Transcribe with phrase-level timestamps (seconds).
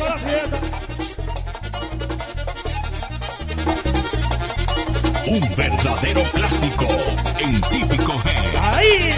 [0.00, 0.08] Un
[5.56, 6.86] verdadero clásico
[7.38, 8.30] en típico G.
[8.62, 9.10] ¡Ahí!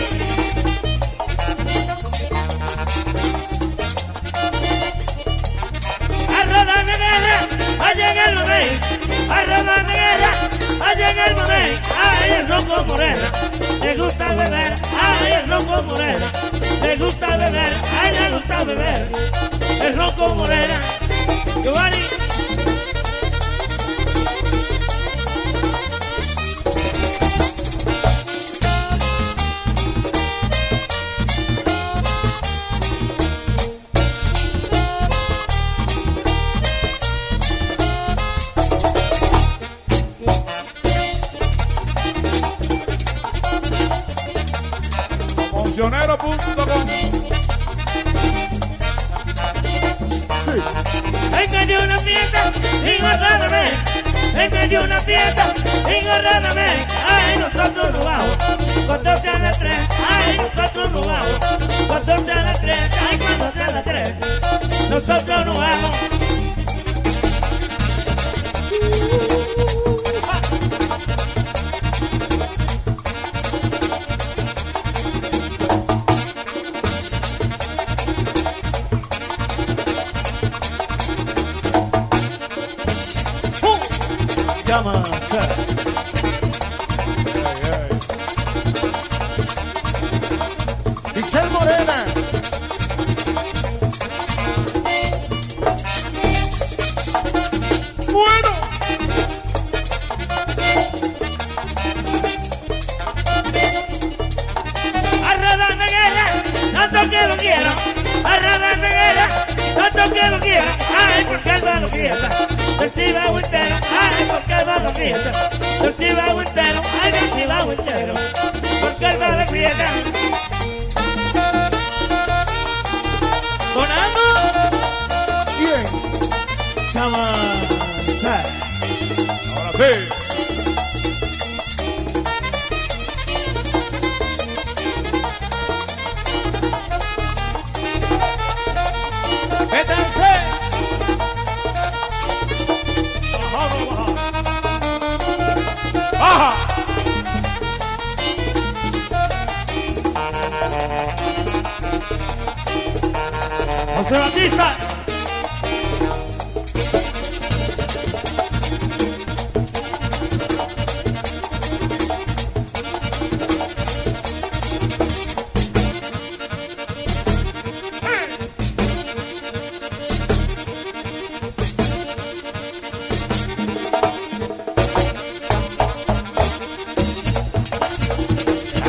[6.41, 7.47] ¡Arroba negra!
[7.81, 8.87] ¡Va a llegar el momento!
[9.31, 10.31] ¡Arroba negra!
[10.81, 11.89] ¡Va a llegar el momento!
[11.97, 13.31] ¡Ay, el ronco morena!
[13.81, 14.75] ¡Me gusta beber!
[15.01, 16.27] ¡Ay, el ronco morena!
[16.83, 17.73] ¡Me gusta beber!
[18.03, 19.09] ¡Ay, me gusta beber!
[19.83, 20.81] el ronco morena,
[21.63, 22.32] Giovanni.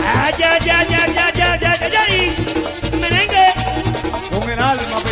[0.06, 3.48] Ay, ay, ay, ay, ay, ay, ay, ay, merengue.
[4.32, 5.04] Con el alma.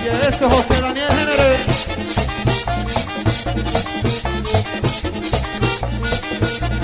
[0.00, 1.60] Oye, eso es José Daniel Géneres.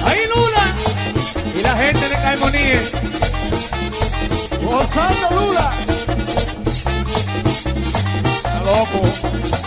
[0.06, 0.74] Ahí Lula.
[1.54, 2.80] Y la gente de Carmonía.
[4.62, 5.72] Gozando Lula.
[8.36, 9.65] Está loco.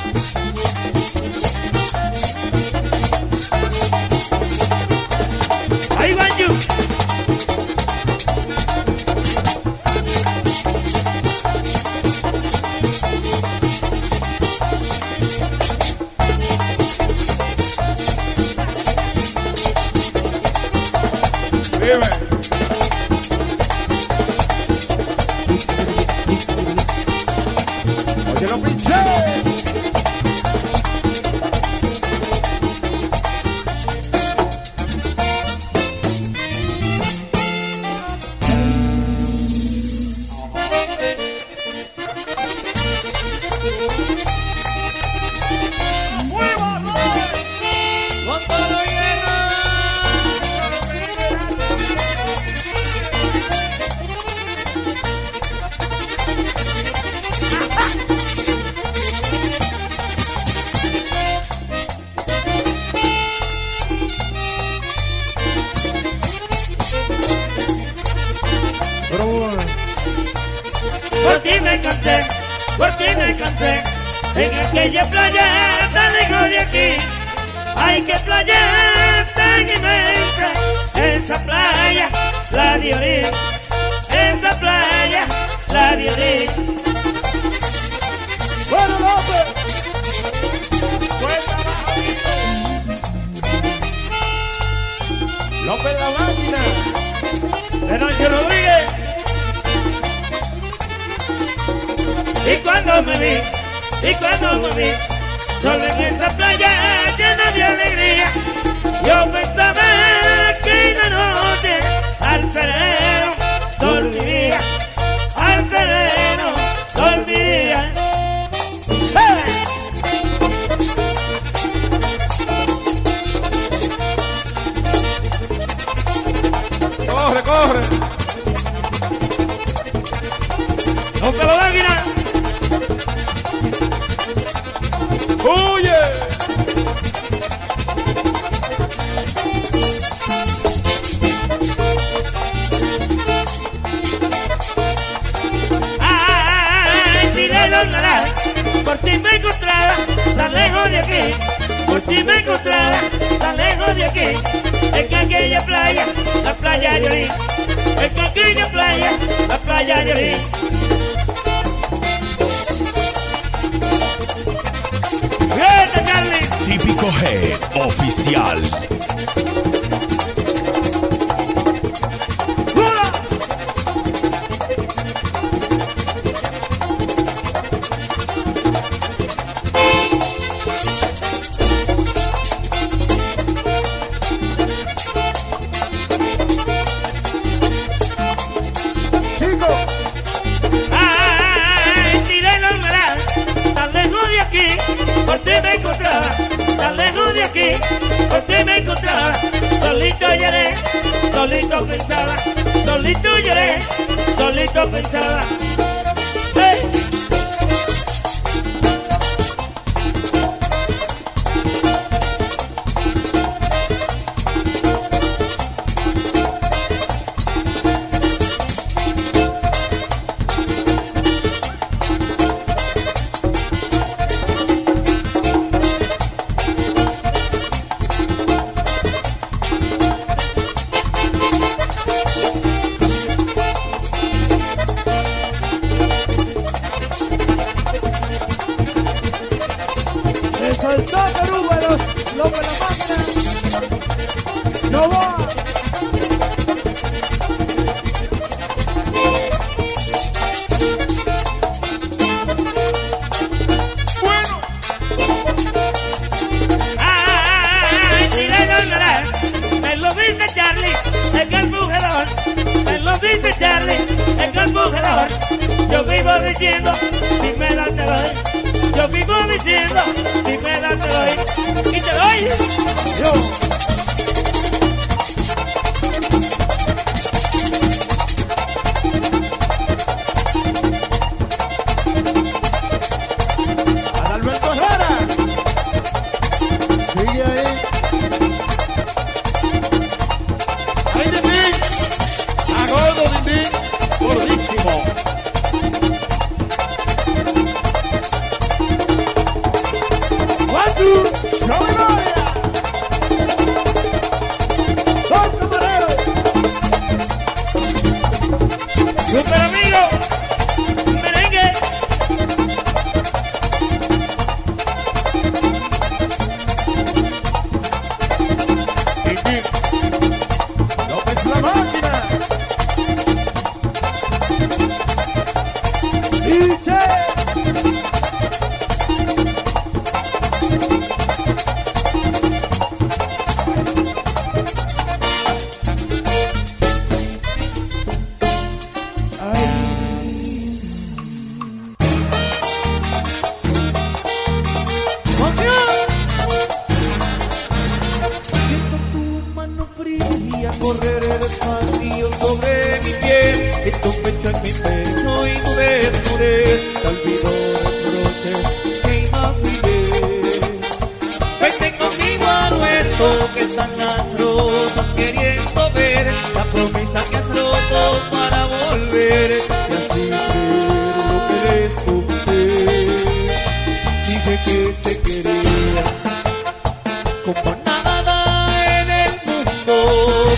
[377.54, 379.96] como nada en el mundo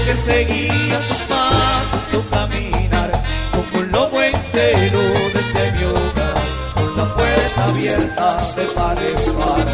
[0.05, 3.11] que seguía tus pasos, tu caminar,
[3.51, 4.99] como un lobo en cero
[5.33, 6.35] desde mi hogar,
[6.75, 9.65] con la puerta abierta de par en par,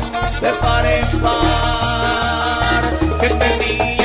[0.42, 2.82] de par en par,
[3.22, 3.97] que tenía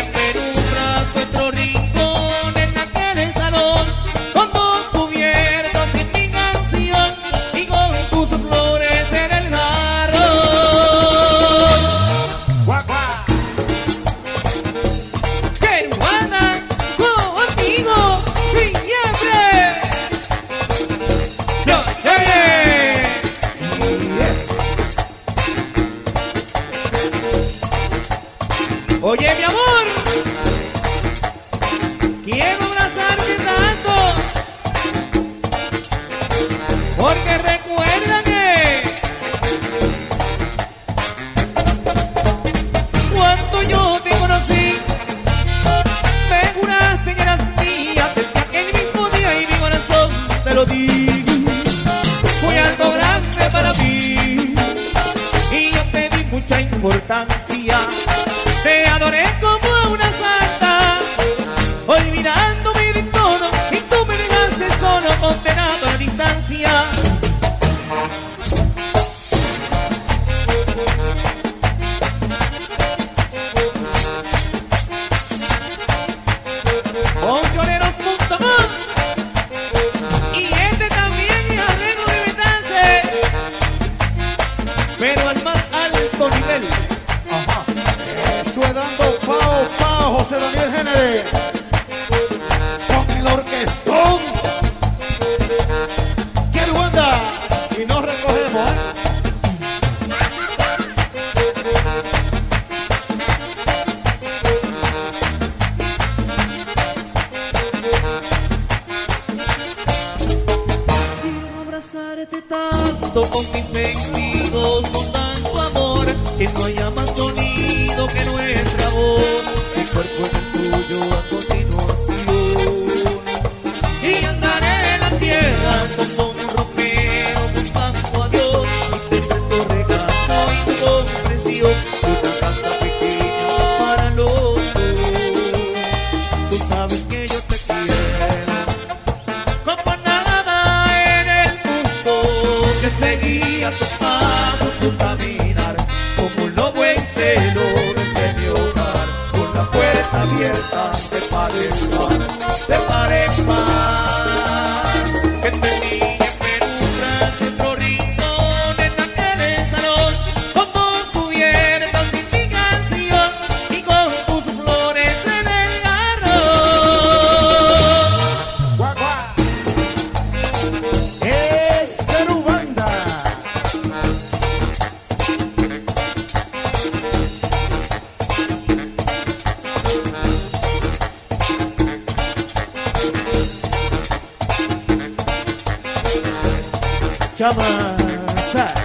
[187.42, 188.66] Chamaza.
[188.78, 188.81] Y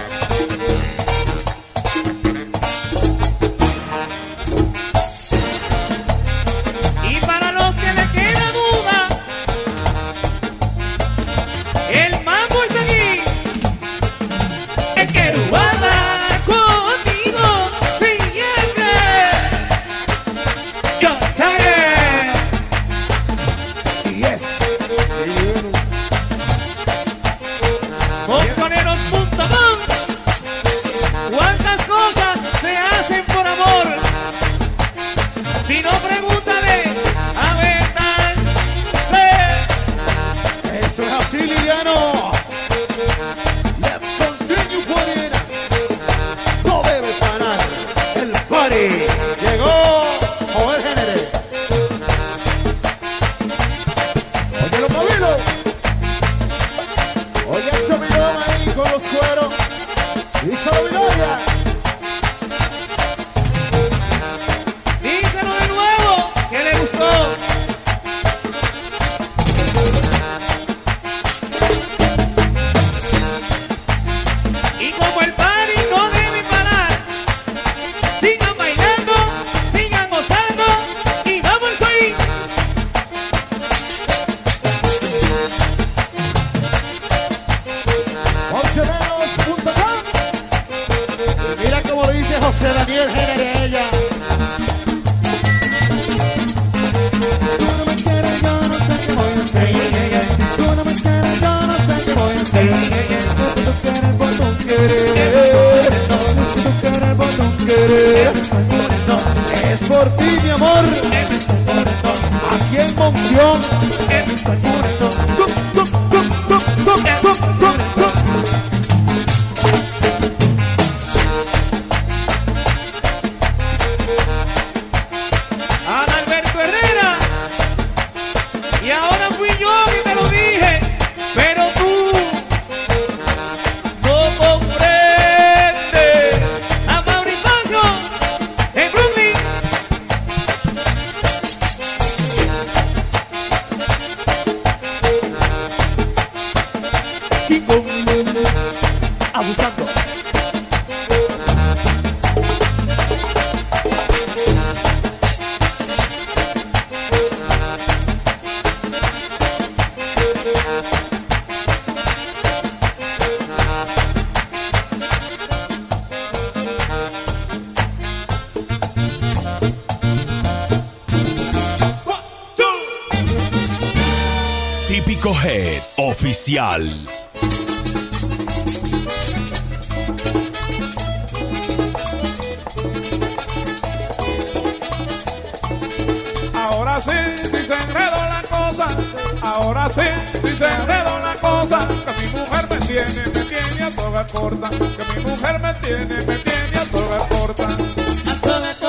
[189.42, 190.00] ahora sí,
[190.42, 194.70] si se enredó la cosa, que mi mujer me tiene, me tiene a toda corta,
[194.70, 197.68] que mi mujer me tiene, me tiene a toda corta.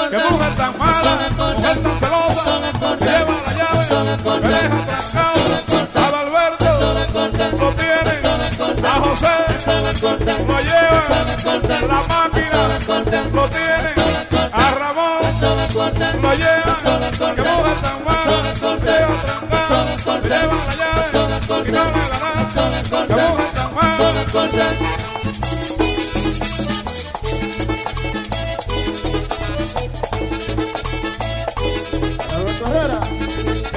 [0.09, 2.71] Que mujer tan mala, mujer tan celosa, me
[3.05, 4.79] lleva la llave, me deja
[5.67, 6.69] trancado, a Alberto
[7.59, 8.13] lo tiene,
[8.88, 9.35] a José
[10.47, 10.99] lo lleva,
[11.88, 12.62] la máquina
[13.33, 13.91] lo tiene,
[14.51, 15.19] a Ramón
[16.21, 16.75] lo lleva,
[17.35, 19.09] que mujer tan mala,
[20.29, 20.49] tan
[23.75, 23.99] mala.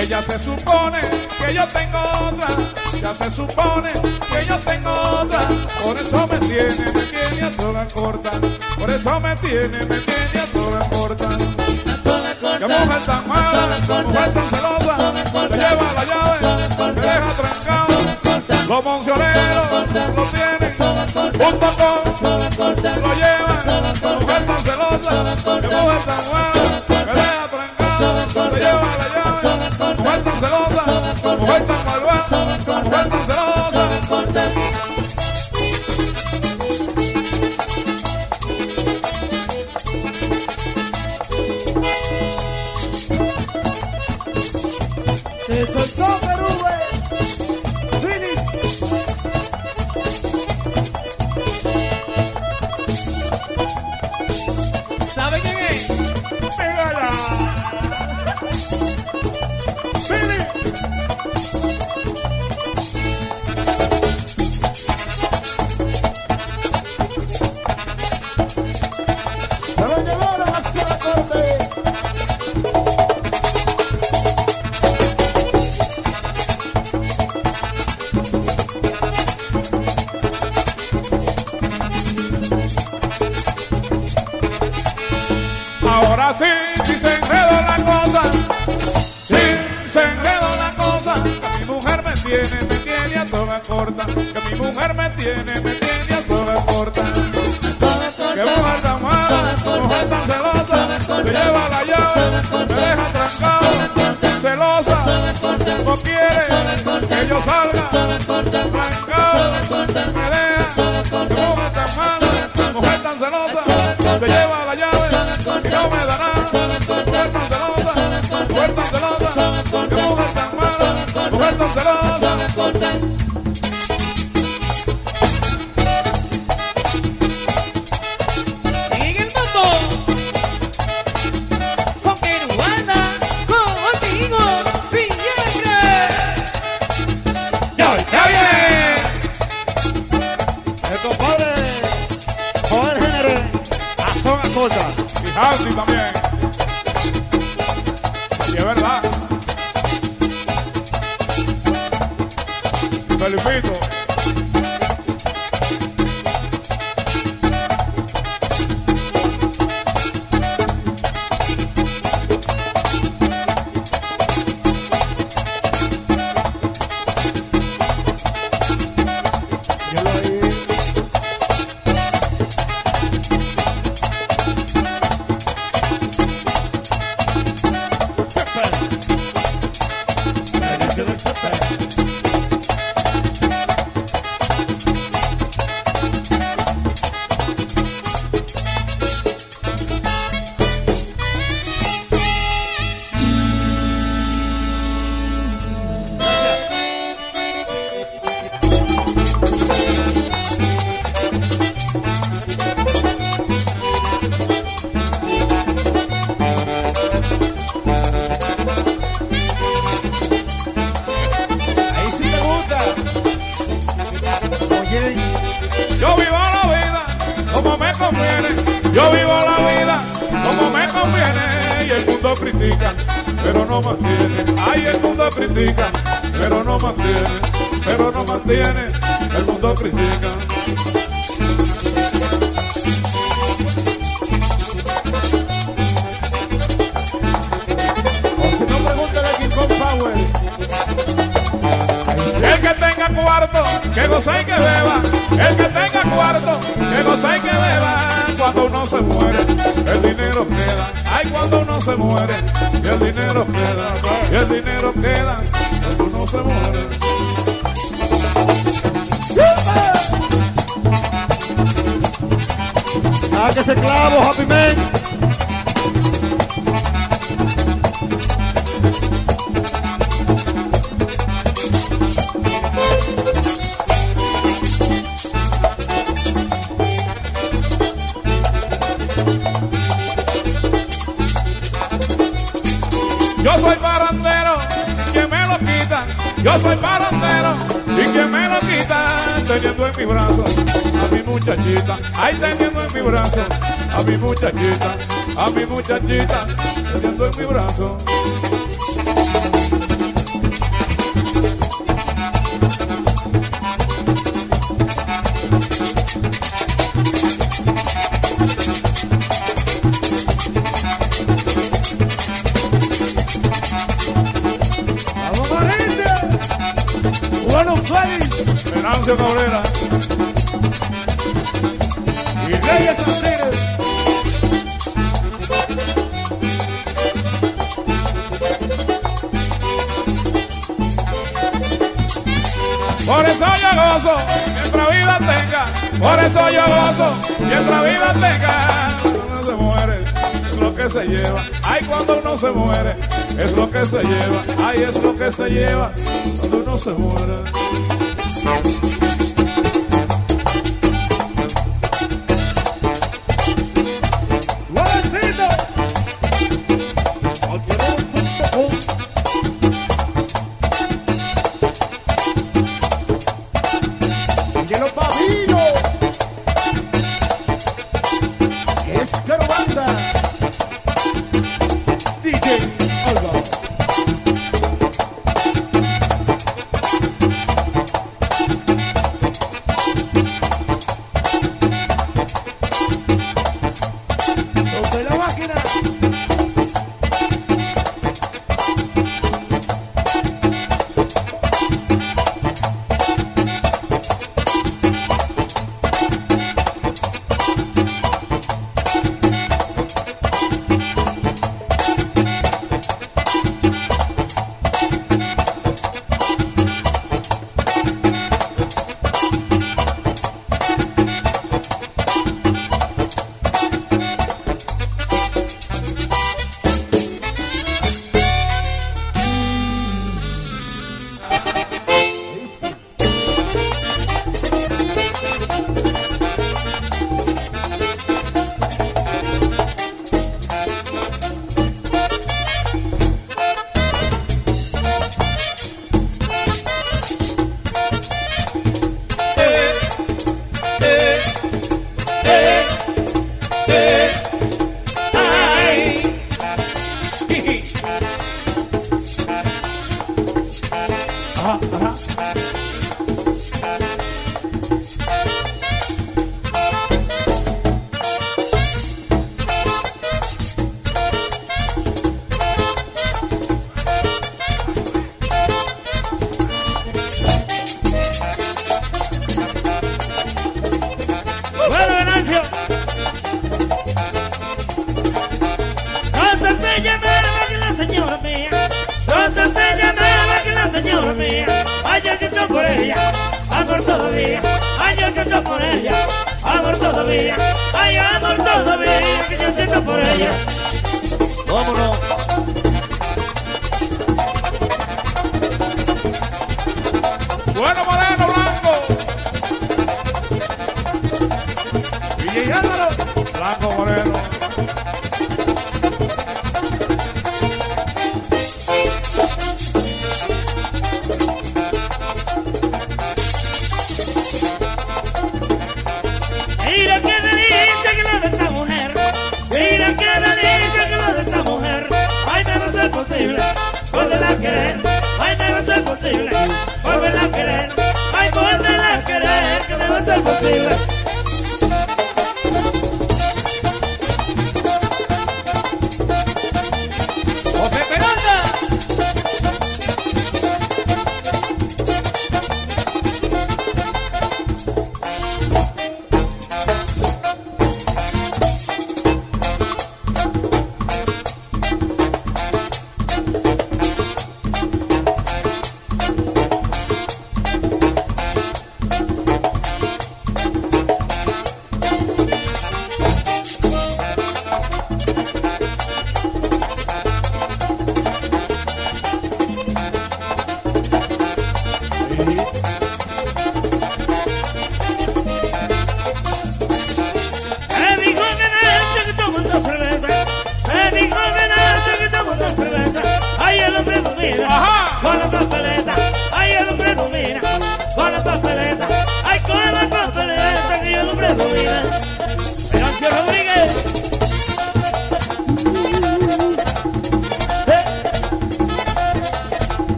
[0.00, 1.00] Ella se supone
[1.38, 2.48] que yo tengo otra,
[3.02, 5.48] ya se supone que yo tengo otra,
[5.82, 8.30] por eso me tiene, me tiene a toda corta,
[8.78, 10.80] por eso me tiene, me tiene a toda
[12.58, 12.66] corta.
[12.66, 17.94] Que mujer tan mala, mujer celosa, me lleva la llave, me deja trancado,
[18.68, 20.72] los moncioneros lo tienen,
[21.38, 21.98] junto con,
[23.02, 23.58] lo llevan,
[24.20, 25.14] mujer tan celosa,
[25.60, 29.06] que mujer tan mala, me deja trancado, me lleva la
[29.42, 29.66] llave,
[29.98, 30.94] mujer celosa,
[31.36, 32.58] mujer malvada,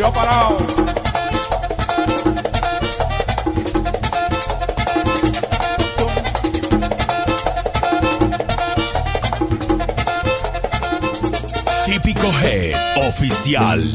[0.00, 0.56] Murió parado.
[11.84, 13.92] Típico Head Oficial.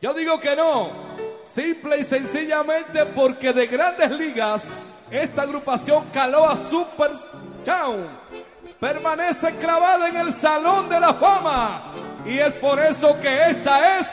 [0.00, 1.07] Yo digo que no.
[1.48, 4.62] Simple y sencillamente porque de Grandes Ligas,
[5.10, 7.10] esta agrupación caló a Super
[7.64, 8.06] Town.
[8.78, 11.82] Permanece clavada en el Salón de la Fama.
[12.24, 14.06] Y es por eso que esta es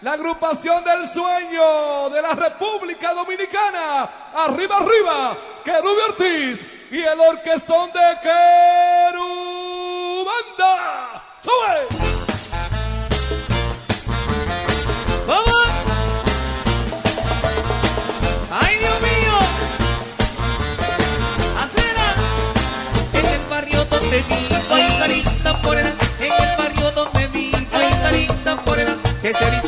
[0.00, 4.08] la agrupación del sueño de la República Dominicana.
[4.34, 8.00] Arriba, arriba, Querubio Ortiz y el orquestón de
[9.12, 9.62] Querubanda.
[11.42, 11.86] ¡Sube!
[15.26, 15.67] ¿Cómo?
[24.86, 25.92] Una linda morena.
[26.20, 27.58] En el barrio donde vivo
[27.98, 28.96] una linda morena.
[29.22, 29.67] Que se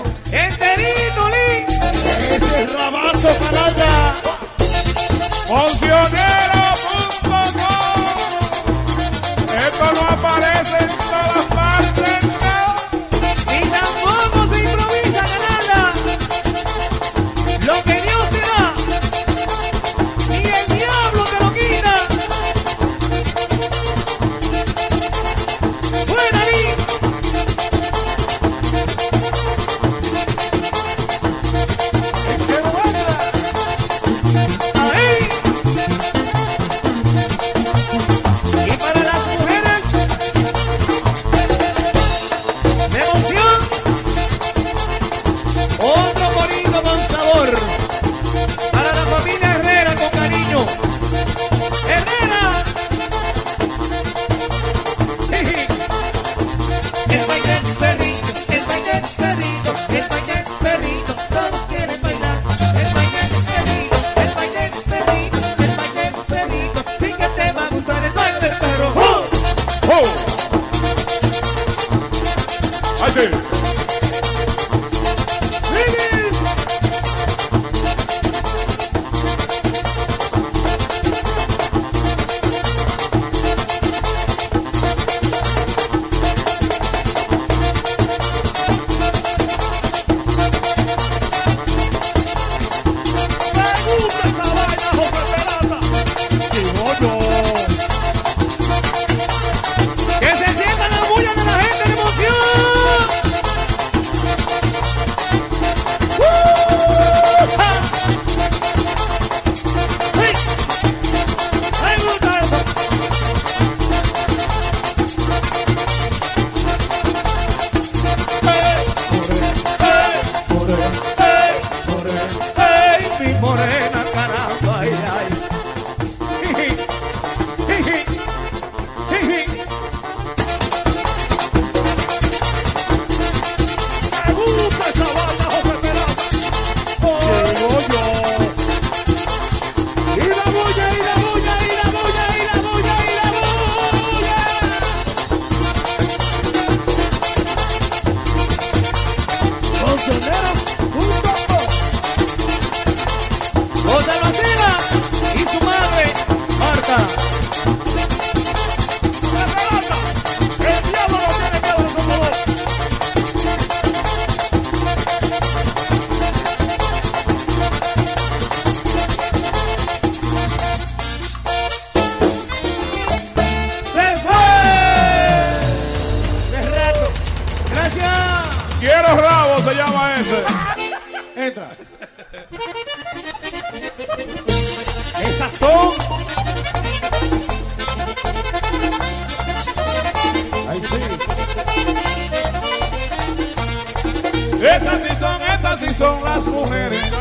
[194.63, 197.11] Estas sí son, estas sí son las mujeres.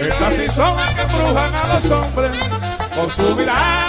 [0.00, 2.36] Estas sí son las que embrujan a los hombres.
[2.94, 3.88] Con su mirada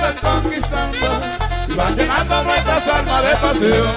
[0.00, 1.08] van conquistando
[1.68, 3.88] y van llenando nuestras almas de pasión.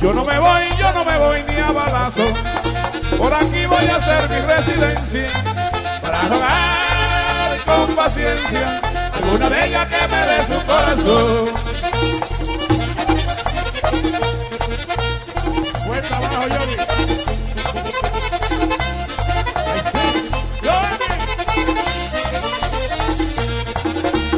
[0.00, 2.26] Yo no me voy, yo no me voy ni a balazo.
[3.16, 5.26] Por aquí voy a hacer mi residencia
[6.02, 6.75] para rogar
[7.66, 8.80] con paciencia
[9.12, 11.46] alguna de ellas que me dé su corazón.
[15.86, 16.76] Fuerza abajo, Yogi.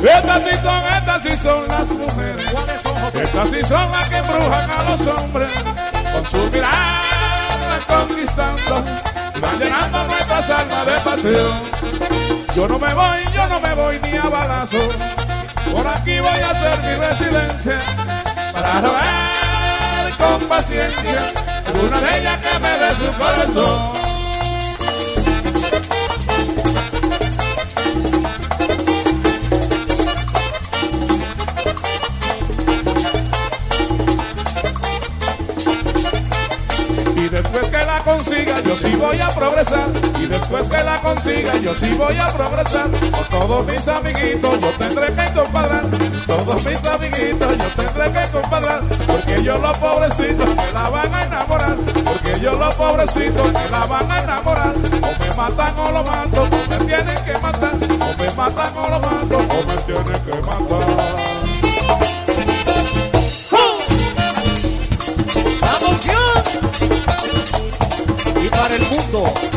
[0.09, 2.55] Estas sí son, estas sí son las mujeres.
[3.15, 5.53] Estas sí son las que embrujan a los hombres.
[6.13, 6.99] Con su mirada
[7.89, 8.85] conquistando.
[9.41, 11.78] Van llenando nuestras almas de pasión.
[12.55, 14.79] Yo no me voy, yo no me voy ni a balazo.
[15.71, 17.79] Por aquí voy a hacer mi residencia.
[18.53, 21.23] Para robar con paciencia.
[21.83, 23.93] Una de ellas que me dé su corazón.
[37.15, 39.98] Y después que la consiga, yo sí voy a progresar.
[40.29, 42.91] Y después que la consiga, yo sí voy a progresar.
[42.91, 45.85] Con todos mis amiguitos, yo tendré que compadrar.
[46.27, 48.83] Todos mis amiguitos, yo tendré que compadrar.
[49.07, 51.77] Porque yo los pobrecitos que la van a enamorar.
[52.05, 54.75] Porque yo los pobrecitos que la van a enamorar.
[55.01, 57.73] O me matan o lo mato, o me tienen que matar.
[57.75, 61.39] O me matan o lo mato, o me tienen que matar.
[68.45, 69.48] y para el mundo.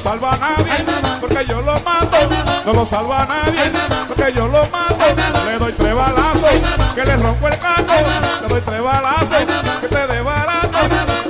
[0.00, 0.84] Salva a nadie,
[1.20, 2.18] porque yo lo mato,
[2.64, 3.70] no lo salva a nadie,
[4.08, 5.04] porque yo lo mato,
[5.44, 6.60] le doy tres balazos,
[6.94, 7.94] que le rompo el caco,
[8.42, 9.38] le doy tres balazos,
[9.80, 10.78] que te desbarato,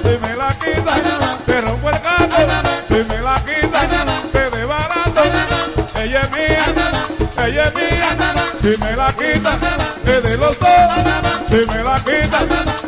[0.03, 1.01] si me la quitas,
[1.47, 2.37] te rompo el caco,
[2.89, 3.89] si me la quitas,
[4.33, 5.23] te desbarato,
[6.01, 6.67] ella es mía,
[7.45, 8.09] ella es mía,
[8.63, 9.59] si me la quitas,
[10.07, 10.71] es de los dos,
[11.49, 12.80] si me la quitas,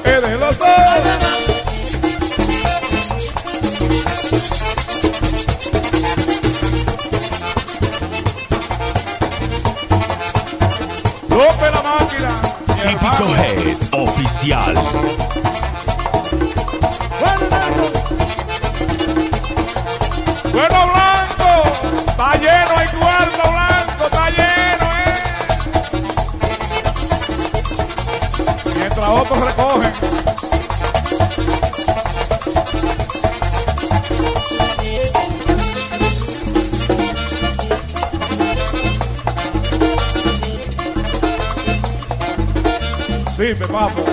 [43.43, 44.05] Sí, me papo.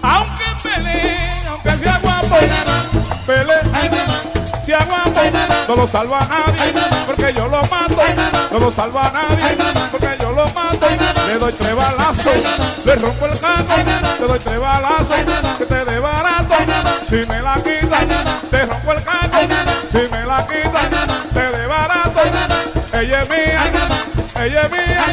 [0.00, 2.36] Aunque pelee, aunque sea guapo,
[3.26, 5.20] pelee, sea guapo,
[5.68, 6.72] no lo salva a nadie,
[7.04, 8.02] porque yo lo mato,
[8.52, 9.56] no lo salva a nadie,
[9.90, 10.88] porque yo lo mato,
[11.26, 13.74] le doy tres balazos, le rompo el caco,
[14.18, 16.54] le doy tres balazos, que te desbarato,
[17.10, 18.06] si me la quitas,
[18.50, 19.40] te rompo el caco,
[19.92, 20.88] si me la quitas,
[21.34, 22.22] te desbarato,
[22.94, 23.83] ella es mía,
[24.44, 25.06] ella es mía,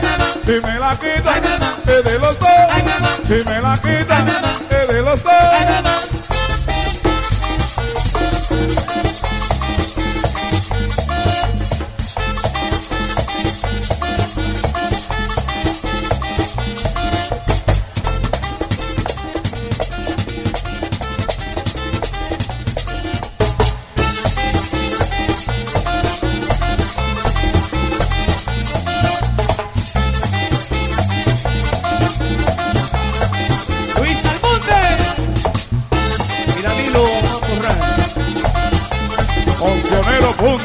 [0.46, 1.42] si me la quitas,
[1.88, 2.50] es de los dos,
[3.28, 4.26] si me la quitas,
[4.70, 5.91] es de los dos.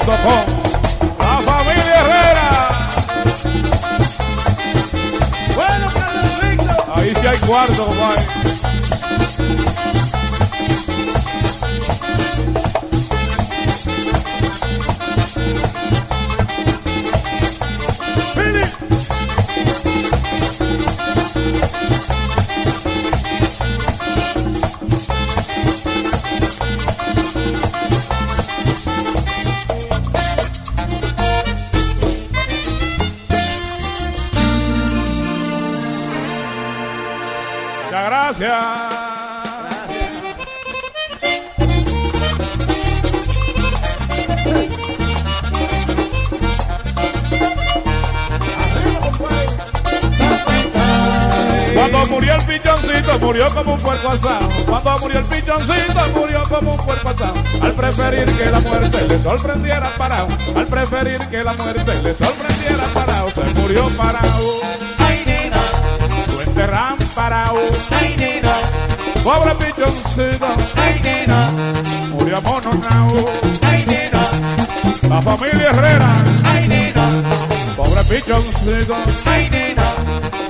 [0.07, 2.49] La familia Herrera.
[5.53, 5.87] Bueno.
[6.95, 8.76] Ahí sí hay cuarto, compadre.
[70.17, 70.47] Pichoncito,
[70.77, 71.53] ay, nena,
[72.11, 73.13] murió amononao.
[73.69, 74.23] ay, nena,
[75.09, 76.09] La familia Herrera,
[76.45, 77.23] ay, nena,
[77.77, 78.97] pobre pichoncito,
[79.27, 79.85] ay, nena,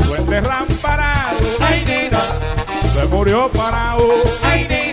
[0.06, 1.38] lo enterran parado.
[1.60, 2.20] ay, nena,
[2.94, 4.08] Se murió parado.
[4.44, 4.86] ay, nena.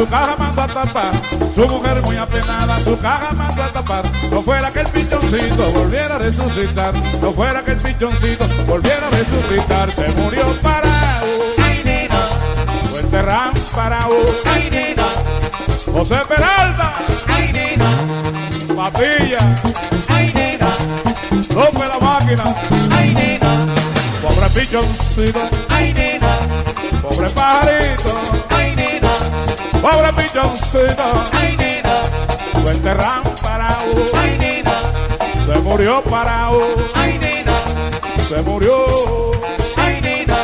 [0.00, 1.12] Su caja mandó a tapar.
[1.54, 4.04] Su mujer muy apenada, su caja mandó a tapar.
[4.30, 6.94] No fuera que el pichoncito volviera a resucitar.
[7.20, 9.92] No fuera que el pichoncito volviera a resucitar.
[9.92, 11.26] Se murió parado,
[11.62, 12.18] Ay, nena,
[12.90, 14.16] lo enterran parado.
[14.46, 15.04] ay, nena,
[15.92, 16.92] José Peralta,
[17.28, 17.86] ay, nena,
[18.74, 19.56] Patilla,
[20.08, 20.70] ay, nena,
[21.54, 22.44] López la máquina.
[22.96, 23.66] ay, nena,
[24.22, 26.38] Pobre pichoncito, ay, nena,
[27.02, 28.18] pobre pajarito.
[28.56, 28.79] ay, nena,
[29.82, 31.94] Pobre pichoncito, ay, nena,
[32.62, 34.04] lo enterran parado.
[34.18, 34.76] ay, nena,
[35.46, 36.60] Se murió parado,
[36.94, 37.52] ay, nena,
[38.28, 38.84] se murió,
[39.76, 40.36] ay, nena,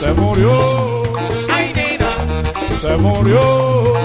[0.00, 0.52] se murió,
[1.52, 2.08] ay, nena,
[2.80, 3.99] se murió.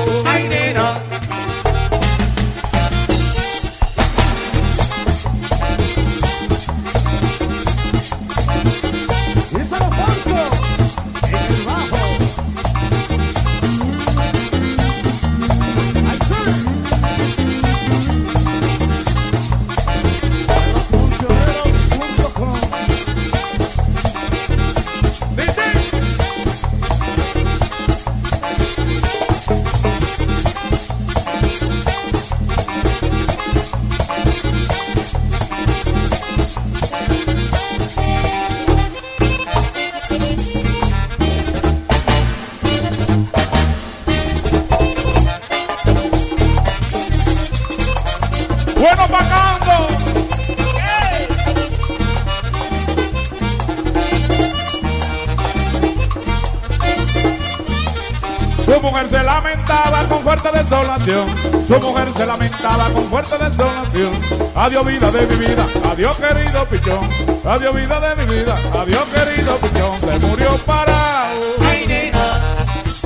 [61.67, 64.11] Su mujer se lamentaba con fuerte desolación.
[64.55, 67.09] Adiós vida de mi vida, adiós querido pichón.
[67.43, 69.99] Adiós vida de mi vida, adiós querido pichón.
[70.01, 71.41] Se murió parado.
[71.69, 72.55] Ay, nena,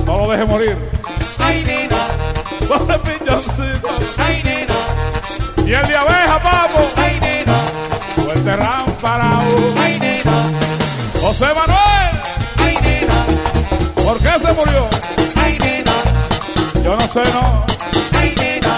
[0.06, 0.78] No lo deje morir.
[1.40, 1.98] ay, nena,
[2.68, 3.90] Pobre pichoncito.
[4.18, 4.76] ay, nena,
[5.66, 6.80] Y el de abeja, papo.
[6.98, 7.58] ay, nena,
[8.18, 9.42] Lo enterran parado.
[9.82, 10.52] ay, nena,
[11.22, 12.22] José Manuel.
[12.66, 13.26] ay, nena,
[14.04, 14.88] ¿Por qué se murió?
[15.42, 15.94] ay, nena,
[16.84, 17.70] Yo no sé, no.
[18.20, 18.74] Ay, nena,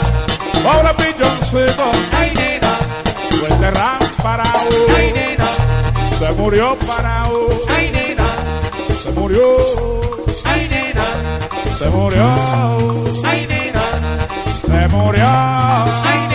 [4.95, 5.47] ay, nena,
[6.19, 7.47] Se murió parado.
[7.69, 8.25] ay, nena,
[9.01, 9.57] Se murió.
[10.45, 11.05] ay, nena,
[11.77, 12.25] Se murió.
[13.25, 13.81] ay, nena,
[14.53, 15.25] Se murió.
[16.05, 16.30] ay, nena.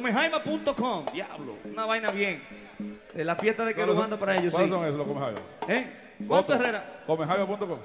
[0.00, 0.30] Demás.
[0.30, 2.42] Los comejaima.com, diablo, una vaina bien.
[3.14, 4.56] De la fiesta de que lo manda para ellos, sí.
[4.56, 5.40] ¿Cuáles son esos, los comejaiba?
[5.68, 6.16] ¿Eh?
[6.26, 6.64] ¿Cuánto Otro.
[6.64, 7.02] Herrera?
[7.06, 7.78] Comejaiba.com.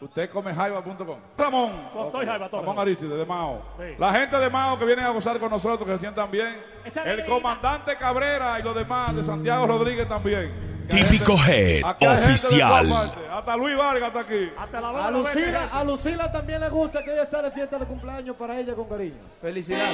[0.00, 1.18] Usted comejaiba.com.
[1.36, 1.72] Ramón.
[2.06, 2.60] Estoy Jaiba, todo.
[2.60, 3.62] Ramón Aristide de Mao.
[3.78, 3.94] Sí.
[3.98, 6.56] La gente de Mao que viene a gozar con nosotros, que se sientan bien.
[6.84, 10.77] Esa El comandante Cabrera y los demás de Santiago Rodríguez también.
[10.88, 13.12] Típico Head Oficial.
[13.30, 14.50] Hasta Luis Vargas está aquí.
[14.56, 17.86] Hasta la A Lucila, a Lucila también le gusta que ella esté de fiesta de
[17.86, 19.20] cumpleaños para ella con cariño.
[19.40, 19.84] Felicidades.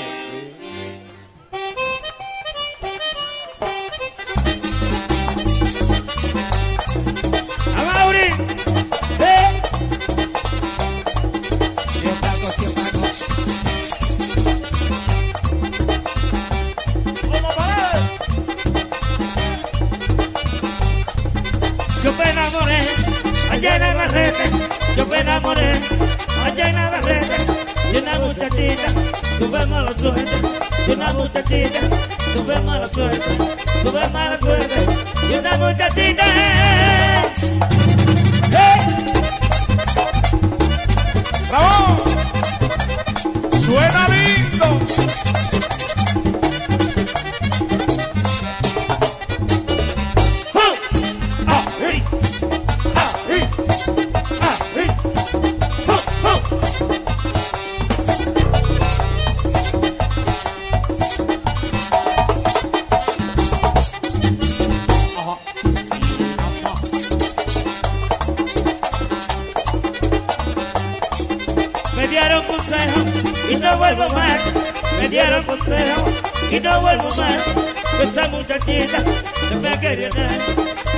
[1.52, 1.83] ¡A
[24.96, 25.80] yo me enamoré,
[26.44, 27.26] allá en red,
[27.92, 28.86] de una muchachita,
[29.38, 30.36] tuve mala suerte,
[30.86, 31.80] de una muchachita,
[32.32, 33.36] tuve mala suerte,
[33.82, 34.86] tuve mala suerte,
[35.28, 36.73] de una muchachita.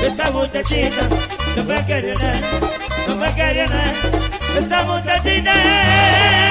[0.06, 1.08] Esa muchachita
[1.56, 2.40] no me quería nada.
[3.08, 3.92] No me quería nada.
[4.56, 5.52] Esa muchachita.
[5.52, 6.45] DJ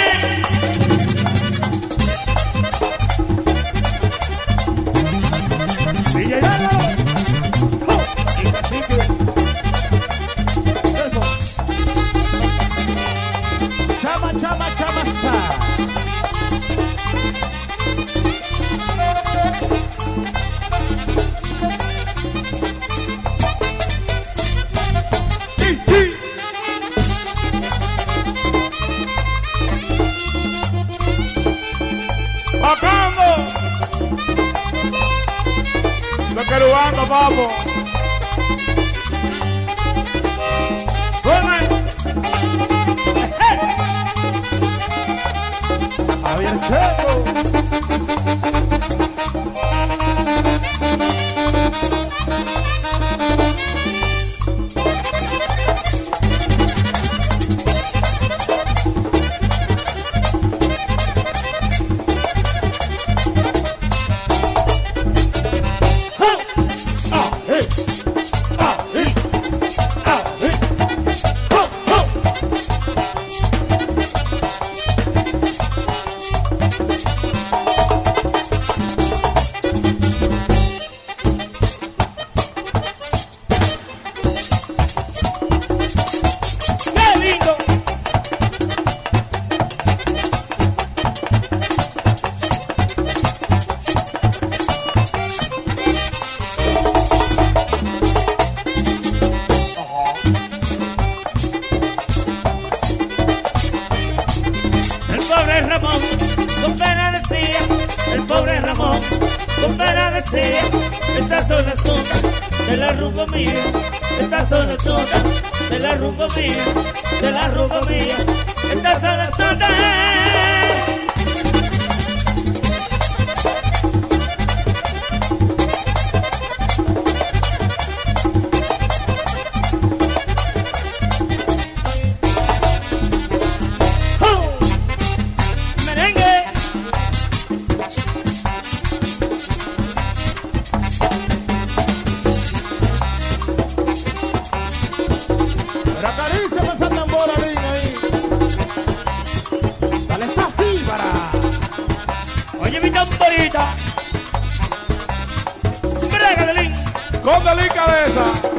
[157.26, 158.55] Con delicadeza.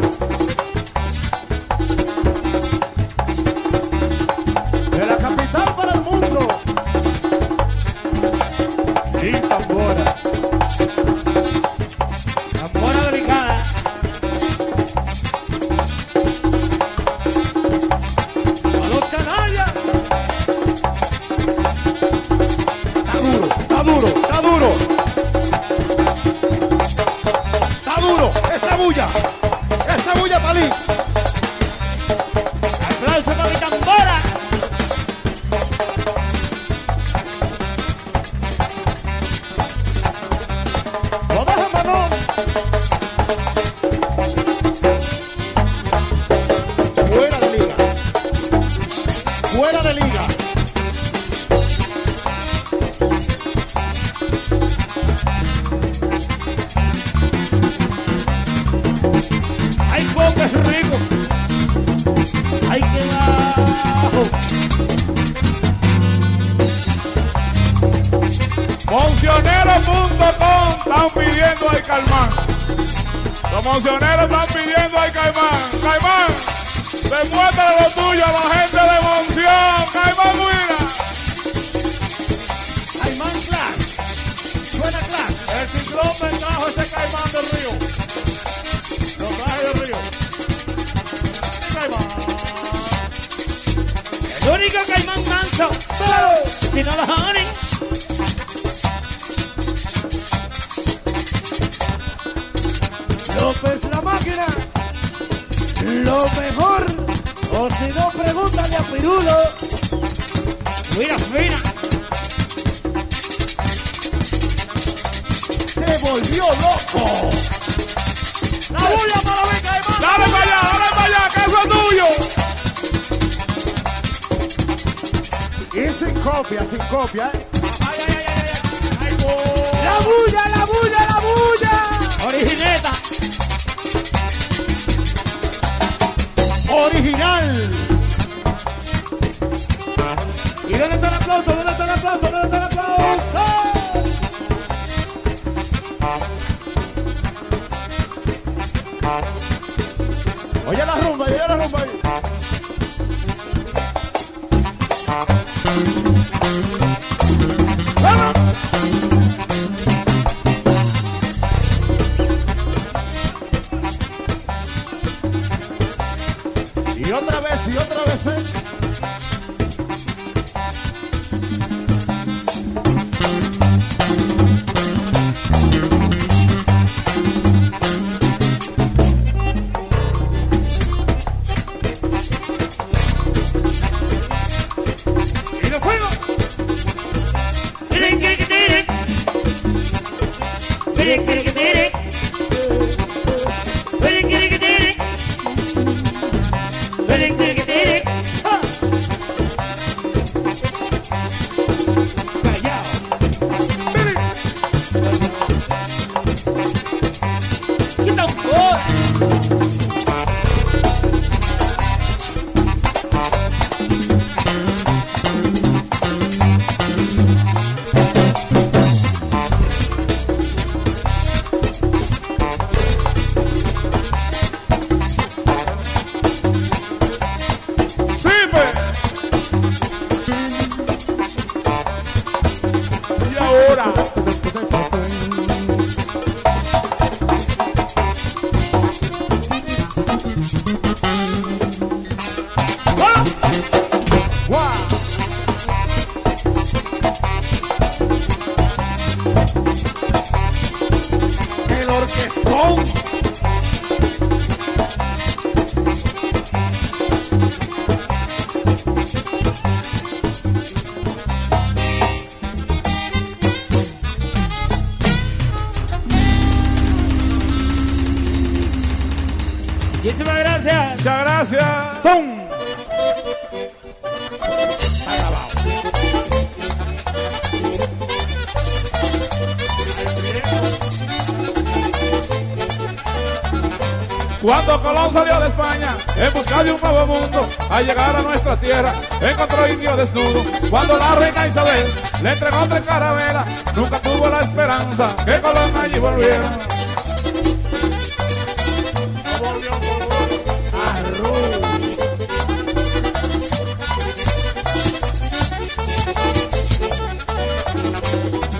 [289.31, 290.45] encontró indio desnudo.
[290.71, 295.99] Cuando la reina Isabel le entregó tres carabelas, nunca tuvo la esperanza que Colón allí
[295.99, 296.59] volviera.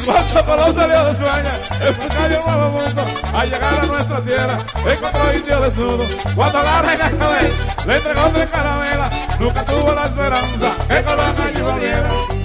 [0.07, 3.05] Cuando Colón salió de España, el un nuevo mundo,
[3.35, 6.05] a llegar a nuestra tierra, encontró indio desnudo.
[6.35, 7.53] Cuando la reina Isabel
[7.87, 12.36] le entregó tres carabelas, nunca tuvo la esperanza que Colón allí volviera.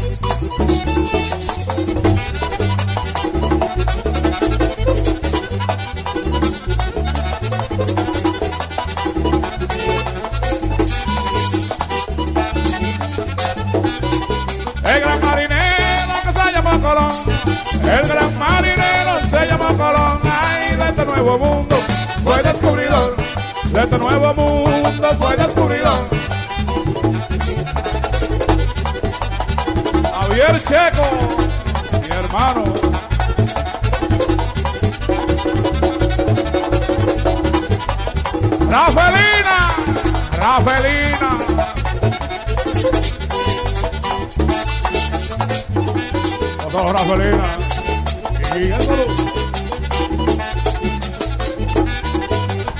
[32.32, 32.64] hermano.
[38.70, 39.58] Rafaelina,
[40.40, 41.30] Rafaelina.
[46.58, 47.48] Nosotros Rafaelina.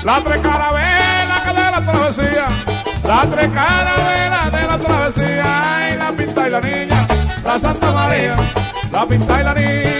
[0.04, 2.48] La tres que de la travesía.
[3.04, 4.31] La tres.
[9.02, 9.91] Lapping Thailandese.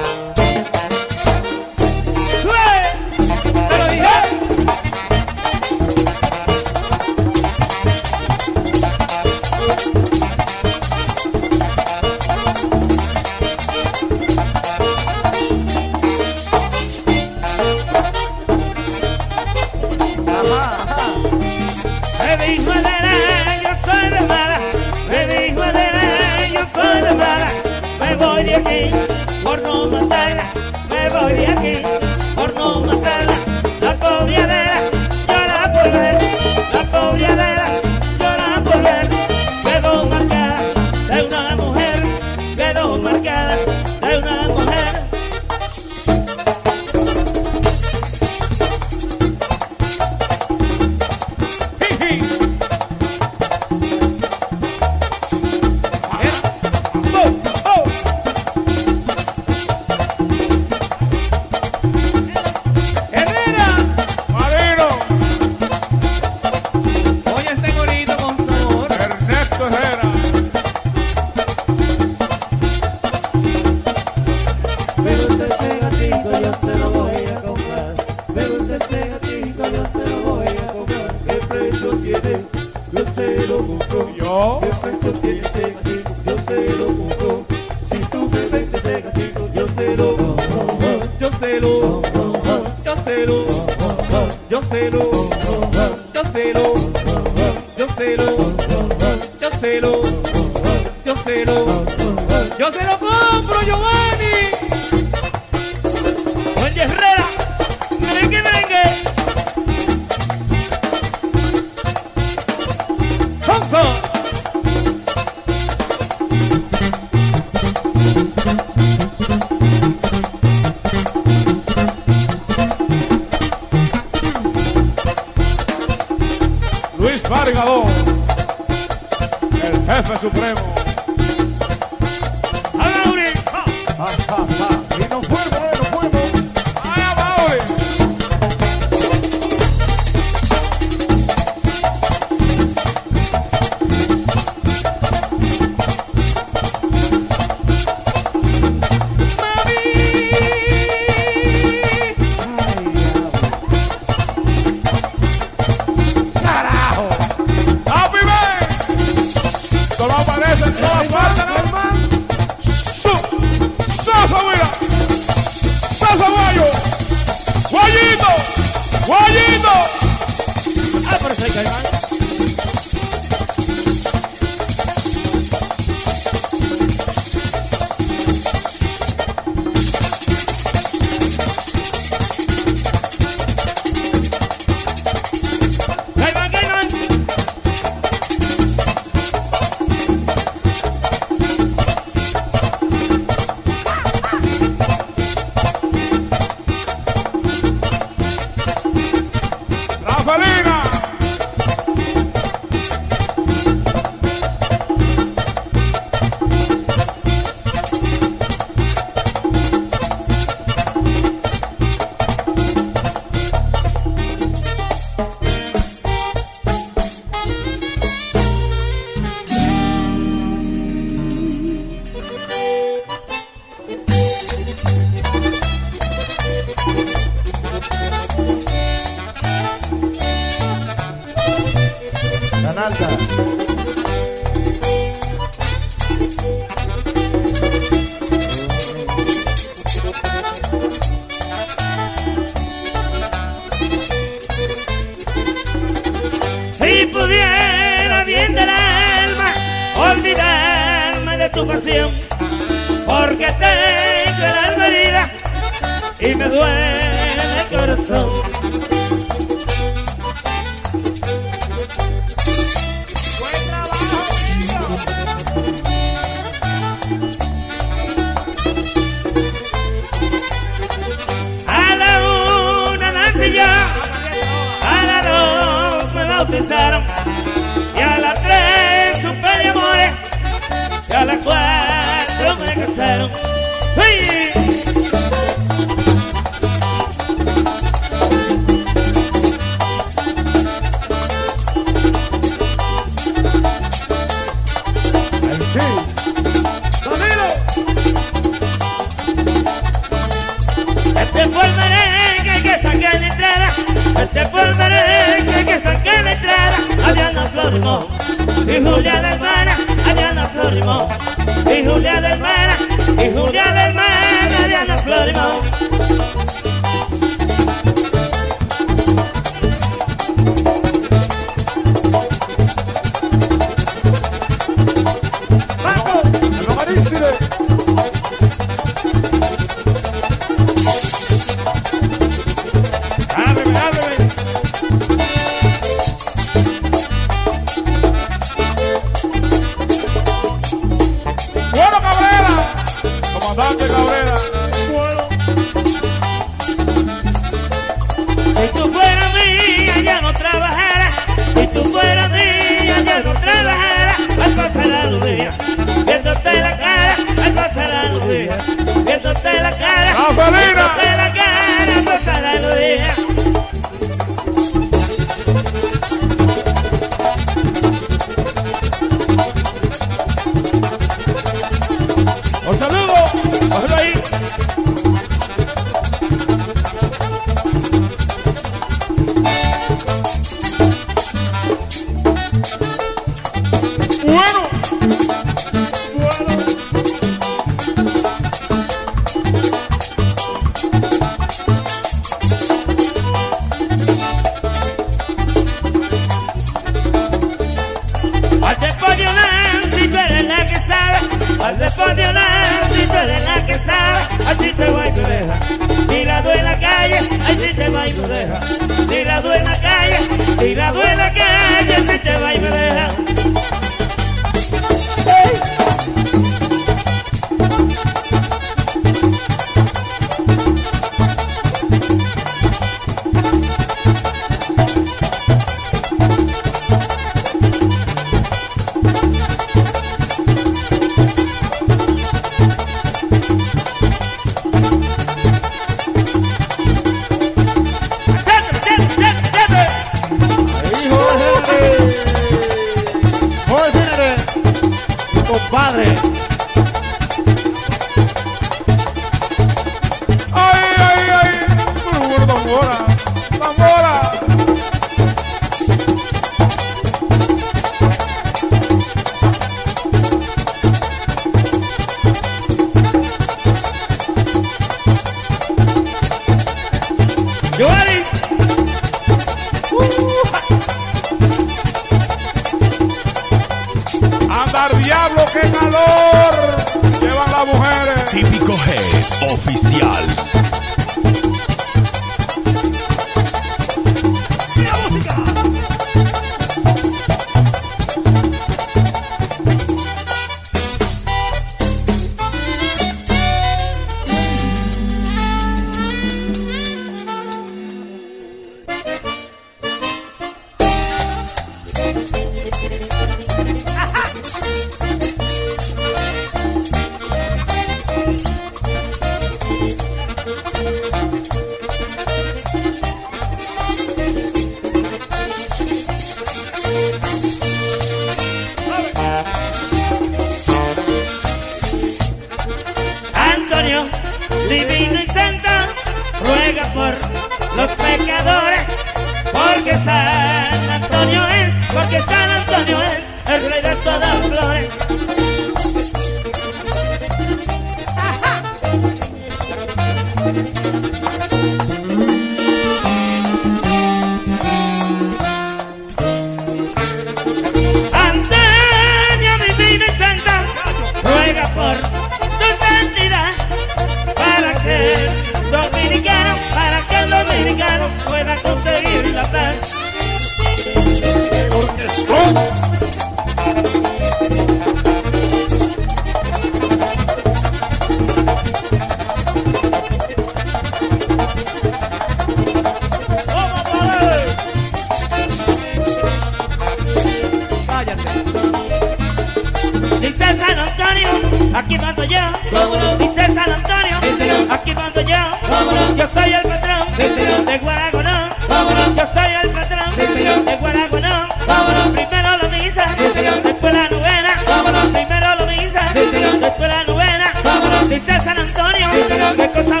[586.33, 587.65] soy el patrón, sí, señor.
[587.65, 588.49] de Guaragonón.
[588.67, 589.15] Vámonos.
[589.15, 590.63] Yo soy el patrón, sí, señor.
[590.63, 591.49] de Guaragonón.
[591.67, 592.09] Vámonos.
[592.11, 593.61] Primero la misa, sí, señor.
[593.61, 594.55] después la novena.
[594.67, 595.09] Vámonos.
[595.09, 596.59] Primero la misa, sí, señor.
[596.59, 597.53] después la novena.
[597.63, 598.09] Vámonos.
[598.09, 599.21] Dice San Antonio, sí,
[599.57, 600.00] qué cosa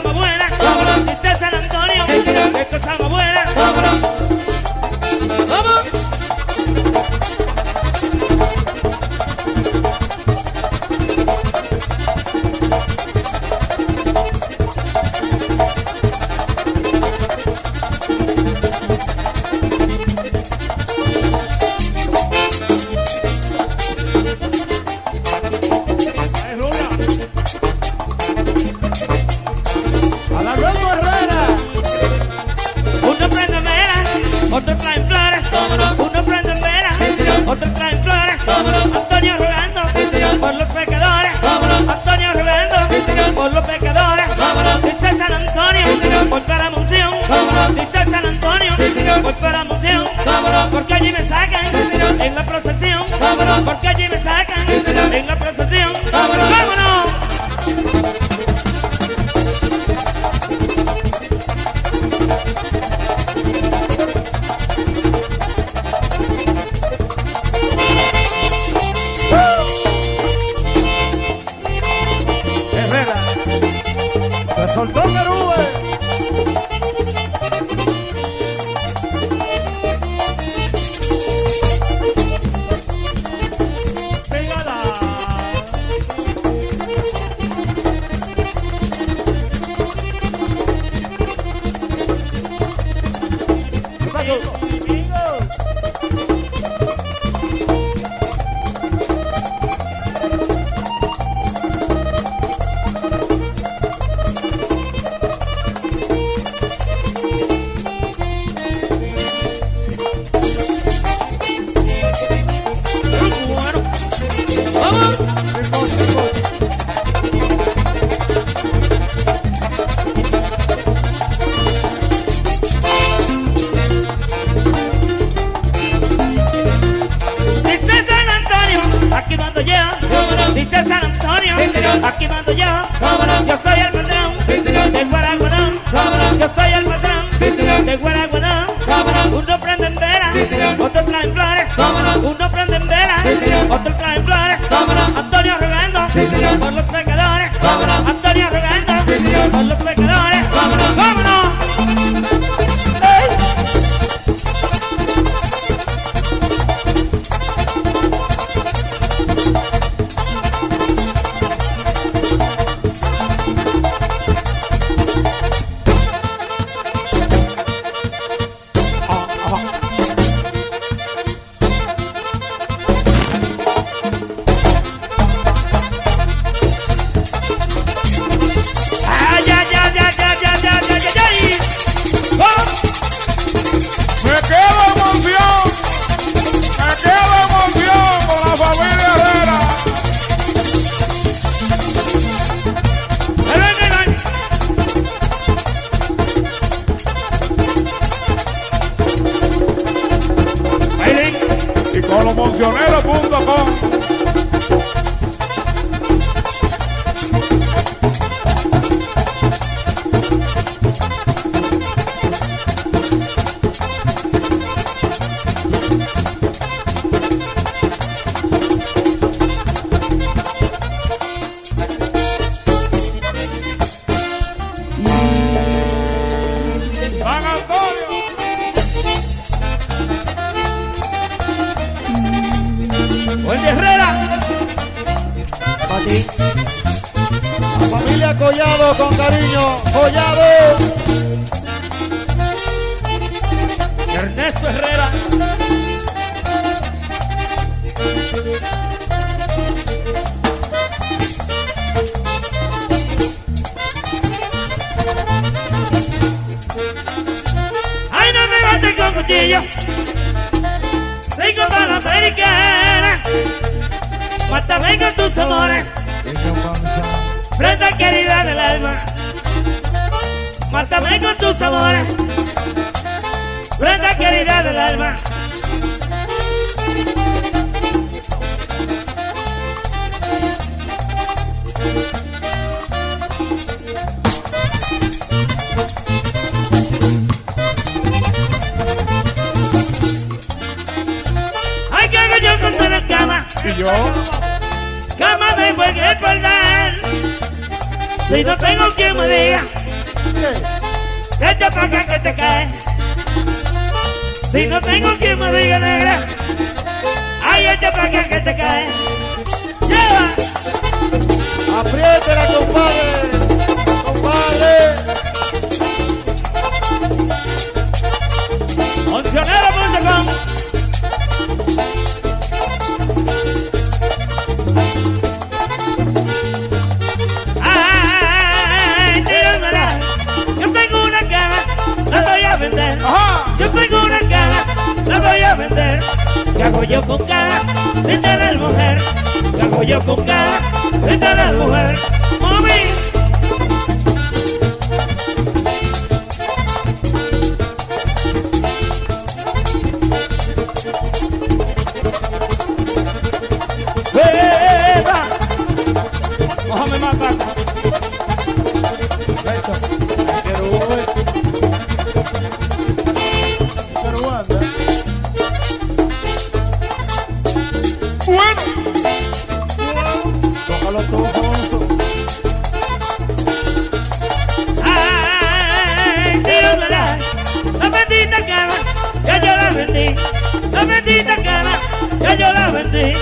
[382.41, 383.13] yo la vendí,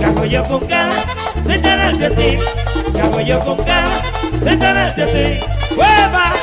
[0.00, 0.90] cago yo con K,
[1.44, 2.38] vete en de ti,
[2.94, 3.84] cago yo con K,
[4.44, 6.39] vete en de ti, hueva.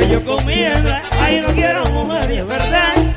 [0.00, 1.02] que yo comiera.
[1.20, 3.09] Ay, no quiero mujer, es verdad.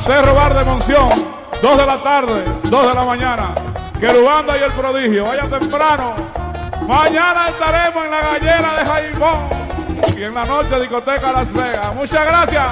[0.00, 1.08] Cerro Bar de Monción,
[1.62, 3.54] 2 de la tarde, 2 de la mañana.
[4.00, 6.14] Querubanda y el prodigio, vaya temprano.
[6.86, 9.48] Mañana estaremos en la gallera de Jaimón
[10.16, 11.94] y en la noche discoteca Las Vegas.
[11.94, 12.66] Muchas gracias.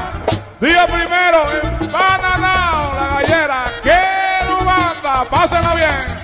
[0.59, 3.65] Día primero en Panamá, la gallera.
[3.83, 6.18] Querubanda, pásenla bien.